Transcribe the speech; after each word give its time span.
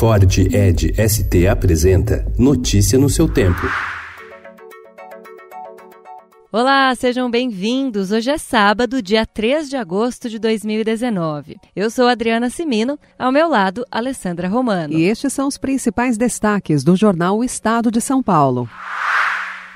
Ford 0.00 0.38
Ed 0.38 0.94
ST 0.96 1.46
apresenta 1.46 2.24
Notícia 2.38 2.98
no 2.98 3.10
seu 3.10 3.28
tempo. 3.28 3.60
Olá, 6.50 6.94
sejam 6.94 7.30
bem-vindos. 7.30 8.10
Hoje 8.10 8.30
é 8.30 8.38
sábado, 8.38 9.02
dia 9.02 9.26
3 9.26 9.68
de 9.68 9.76
agosto 9.76 10.30
de 10.30 10.38
2019. 10.38 11.58
Eu 11.76 11.90
sou 11.90 12.08
Adriana 12.08 12.48
Simino, 12.48 12.98
ao 13.18 13.30
meu 13.30 13.46
lado, 13.46 13.84
Alessandra 13.90 14.48
Romano. 14.48 14.94
E 14.94 15.02
estes 15.02 15.34
são 15.34 15.46
os 15.46 15.58
principais 15.58 16.16
destaques 16.16 16.82
do 16.82 16.96
jornal 16.96 17.36
O 17.36 17.44
Estado 17.44 17.90
de 17.90 18.00
São 18.00 18.22
Paulo. 18.22 18.66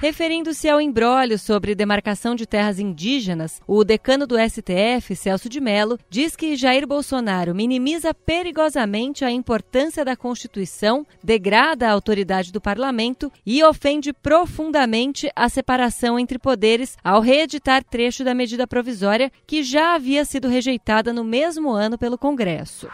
Referindo-se 0.04 0.68
ao 0.68 0.82
embrólio 0.82 1.38
sobre 1.38 1.74
demarcação 1.74 2.34
de 2.34 2.44
terras 2.44 2.78
indígenas, 2.78 3.62
o 3.66 3.82
decano 3.82 4.26
do 4.26 4.36
STF, 4.38 5.16
Celso 5.16 5.48
de 5.48 5.62
Mello, 5.62 5.98
diz 6.10 6.36
que 6.36 6.56
Jair 6.56 6.86
Bolsonaro 6.86 7.54
minimiza 7.54 8.12
perigosamente 8.12 9.24
a 9.24 9.30
importância 9.30 10.04
da 10.04 10.14
Constituição, 10.14 11.06
degrada 11.22 11.88
a 11.88 11.92
autoridade 11.92 12.52
do 12.52 12.60
parlamento 12.60 13.32
e 13.46 13.64
ofende 13.64 14.12
profundamente 14.12 15.30
a 15.34 15.48
separação 15.48 16.18
entre 16.18 16.38
poderes 16.38 16.98
ao 17.02 17.22
reeditar 17.22 17.82
trecho 17.82 18.22
da 18.22 18.34
medida 18.34 18.66
provisória 18.66 19.32
que 19.46 19.62
já 19.62 19.94
havia 19.94 20.26
sido 20.26 20.48
rejeitada 20.48 21.14
no 21.14 21.24
mesmo 21.24 21.70
ano 21.70 21.96
pelo 21.96 22.18
Congresso. 22.18 22.90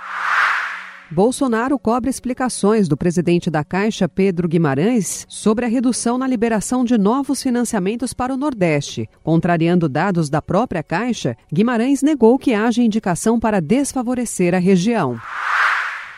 Bolsonaro 1.13 1.77
cobra 1.77 2.09
explicações 2.09 2.87
do 2.87 2.97
presidente 2.97 3.51
da 3.51 3.65
Caixa, 3.65 4.09
Pedro 4.09 4.47
Guimarães, 4.47 5.27
sobre 5.29 5.65
a 5.65 5.69
redução 5.69 6.17
na 6.17 6.25
liberação 6.25 6.85
de 6.85 6.97
novos 6.97 7.43
financiamentos 7.43 8.15
para 8.15 8.33
o 8.33 8.37
Nordeste. 8.37 9.11
Contrariando 9.25 9.89
dados 9.89 10.31
da 10.31 10.41
própria 10.41 10.85
Caixa, 10.85 11.37
Guimarães 11.53 12.01
negou 12.01 12.39
que 12.39 12.55
haja 12.55 12.81
indicação 12.81 13.41
para 13.41 13.61
desfavorecer 13.61 14.55
a 14.55 14.59
região. 14.59 15.21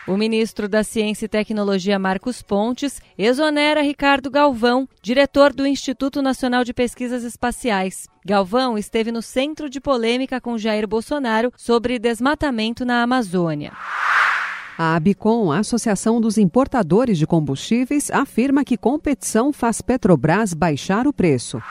O 0.05 0.15
ministro 0.15 0.69
da 0.69 0.83
Ciência 0.83 1.25
e 1.25 1.29
Tecnologia, 1.29 1.97
Marcos 1.97 2.43
Pontes, 2.43 3.01
exonera 3.17 3.81
Ricardo 3.81 4.29
Galvão, 4.29 4.87
diretor 5.01 5.51
do 5.53 5.65
Instituto 5.65 6.21
Nacional 6.21 6.63
de 6.63 6.73
Pesquisas 6.73 7.23
Espaciais. 7.23 8.07
Galvão 8.23 8.77
esteve 8.77 9.11
no 9.11 9.23
centro 9.23 9.69
de 9.69 9.81
polêmica 9.81 10.39
com 10.39 10.55
Jair 10.55 10.87
Bolsonaro 10.87 11.51
sobre 11.57 11.97
desmatamento 11.97 12.85
na 12.85 13.01
Amazônia. 13.01 13.71
A 14.77 14.95
Abicom, 14.95 15.51
a 15.51 15.59
Associação 15.59 16.19
dos 16.19 16.37
Importadores 16.37 17.17
de 17.17 17.27
Combustíveis, 17.27 18.09
afirma 18.09 18.63
que 18.63 18.77
competição 18.77 19.53
faz 19.53 19.81
Petrobras 19.81 20.53
baixar 20.53 21.05
o 21.05 21.13
preço. 21.13 21.61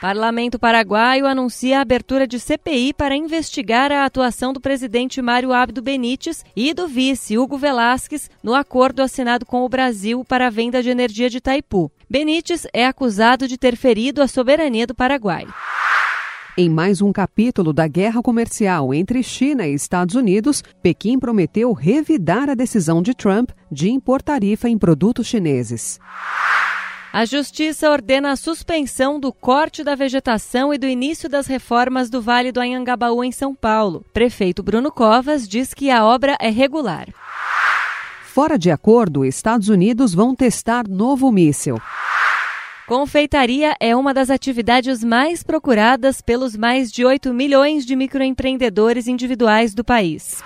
Parlamento 0.00 0.58
paraguaio 0.58 1.26
anuncia 1.26 1.78
a 1.78 1.80
abertura 1.80 2.26
de 2.26 2.38
CPI 2.38 2.92
para 2.92 3.16
investigar 3.16 3.90
a 3.90 4.04
atuação 4.04 4.52
do 4.52 4.60
presidente 4.60 5.22
Mário 5.22 5.52
Abdo 5.52 5.80
Benítez 5.80 6.44
e 6.54 6.74
do 6.74 6.86
vice 6.86 7.38
Hugo 7.38 7.56
Velasquez 7.56 8.30
no 8.42 8.54
acordo 8.54 9.00
assinado 9.00 9.46
com 9.46 9.64
o 9.64 9.68
Brasil 9.68 10.22
para 10.22 10.46
a 10.46 10.50
venda 10.50 10.82
de 10.82 10.90
energia 10.90 11.30
de 11.30 11.38
Itaipu. 11.38 11.90
Benítez 12.08 12.66
é 12.72 12.86
acusado 12.86 13.48
de 13.48 13.56
ter 13.56 13.76
ferido 13.76 14.22
a 14.22 14.28
soberania 14.28 14.86
do 14.86 14.94
Paraguai. 14.94 15.46
Em 16.56 16.70
mais 16.70 17.02
um 17.02 17.12
capítulo 17.12 17.72
da 17.72 17.88
guerra 17.88 18.22
comercial 18.22 18.94
entre 18.94 19.24
China 19.24 19.66
e 19.66 19.74
Estados 19.74 20.14
Unidos, 20.14 20.62
Pequim 20.80 21.18
prometeu 21.18 21.72
revidar 21.72 22.48
a 22.48 22.54
decisão 22.54 23.02
de 23.02 23.12
Trump 23.12 23.50
de 23.72 23.90
impor 23.90 24.22
tarifa 24.22 24.68
em 24.68 24.78
produtos 24.78 25.26
chineses. 25.26 25.98
A 27.12 27.24
Justiça 27.24 27.90
ordena 27.90 28.30
a 28.30 28.36
suspensão 28.36 29.18
do 29.18 29.32
corte 29.32 29.82
da 29.82 29.96
vegetação 29.96 30.72
e 30.72 30.78
do 30.78 30.86
início 30.86 31.28
das 31.28 31.48
reformas 31.48 32.08
do 32.08 32.22
Vale 32.22 32.52
do 32.52 32.60
Anhangabaú 32.60 33.24
em 33.24 33.32
São 33.32 33.52
Paulo. 33.52 34.04
Prefeito 34.12 34.62
Bruno 34.62 34.92
Covas 34.92 35.48
diz 35.48 35.74
que 35.74 35.90
a 35.90 36.04
obra 36.04 36.36
é 36.40 36.50
regular. 36.50 37.08
Fora 38.22 38.56
de 38.56 38.70
acordo, 38.70 39.24
Estados 39.24 39.68
Unidos 39.68 40.14
vão 40.14 40.36
testar 40.36 40.86
novo 40.88 41.32
míssil. 41.32 41.80
Confeitaria 42.86 43.74
é 43.80 43.96
uma 43.96 44.12
das 44.12 44.28
atividades 44.28 45.02
mais 45.02 45.42
procuradas 45.42 46.20
pelos 46.20 46.54
mais 46.54 46.92
de 46.92 47.02
8 47.02 47.32
milhões 47.32 47.86
de 47.86 47.96
microempreendedores 47.96 49.06
individuais 49.06 49.72
do 49.72 49.82
país. 49.82 50.42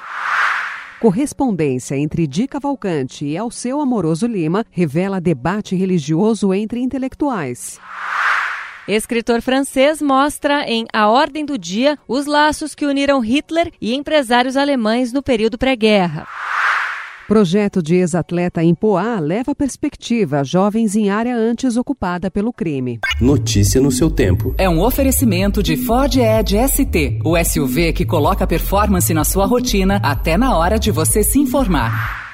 Correspondência 1.00 1.96
entre 1.96 2.28
Di 2.28 2.46
Cavalcante 2.46 3.24
e 3.24 3.36
Alceu 3.36 3.80
Amoroso 3.80 4.28
Lima 4.28 4.64
revela 4.70 5.20
debate 5.20 5.74
religioso 5.74 6.54
entre 6.54 6.78
intelectuais. 6.78 7.80
Escritor 8.86 9.42
francês 9.42 10.00
mostra 10.00 10.62
em 10.62 10.86
A 10.92 11.08
Ordem 11.08 11.44
do 11.44 11.58
Dia 11.58 11.98
os 12.06 12.26
laços 12.26 12.72
que 12.72 12.86
uniram 12.86 13.18
Hitler 13.18 13.72
e 13.80 13.96
empresários 13.96 14.56
alemães 14.56 15.12
no 15.12 15.24
período 15.24 15.58
pré-guerra. 15.58 16.24
Projeto 17.28 17.82
de 17.82 17.96
ex-atleta 17.96 18.64
em 18.64 18.74
Poá 18.74 19.20
leva 19.20 19.54
perspectiva 19.54 20.40
a 20.40 20.42
jovens 20.42 20.96
em 20.96 21.10
área 21.10 21.36
antes 21.36 21.76
ocupada 21.76 22.30
pelo 22.30 22.54
crime. 22.54 23.00
Notícia 23.20 23.82
no 23.82 23.90
seu 23.90 24.10
tempo. 24.10 24.54
É 24.56 24.66
um 24.66 24.80
oferecimento 24.80 25.62
de 25.62 25.76
Ford 25.76 26.16
Edge 26.16 26.56
ST, 26.66 27.18
o 27.22 27.36
SUV 27.36 27.92
que 27.92 28.06
coloca 28.06 28.46
performance 28.46 29.12
na 29.12 29.24
sua 29.24 29.44
rotina 29.44 30.00
até 30.02 30.38
na 30.38 30.56
hora 30.56 30.78
de 30.78 30.90
você 30.90 31.22
se 31.22 31.38
informar. 31.38 32.27